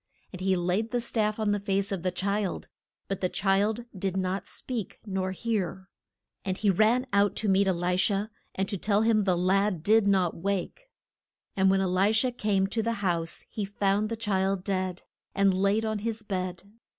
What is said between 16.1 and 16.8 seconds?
bed.